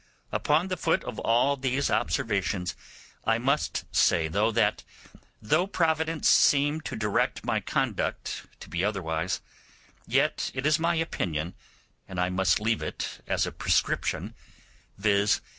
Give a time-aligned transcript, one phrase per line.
[0.31, 2.75] Upon the foot of all these observations
[3.23, 4.83] I must say that
[5.43, 9.41] though Providence seemed to direct my conduct to be otherwise,
[10.07, 11.53] yet it is my opinion,
[12.07, 14.33] and I must leave it as a prescription,
[14.97, 15.39] viz.